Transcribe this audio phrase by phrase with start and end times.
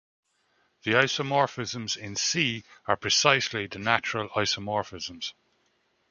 [0.81, 5.33] The isomorphisms in "C" are precisely the natural isomorphisms.